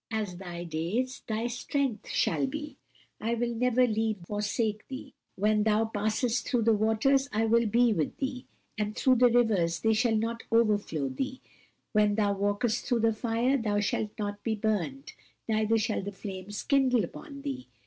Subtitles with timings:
[0.09, 2.75] 'As thy days thy strength shall be.'
[3.19, 7.45] 'I will never leave thee nor forsake thee.' 'When thou passest through the waters I
[7.45, 8.47] will be with thee;
[8.79, 11.39] and through the rivers, they shall not overflow thee:
[11.91, 15.13] when thou walkest through the fire, thou shalt not be burned;
[15.47, 17.67] neither shall the flames kindle upon thee.'